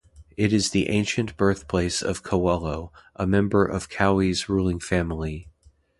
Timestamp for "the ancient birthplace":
0.71-2.01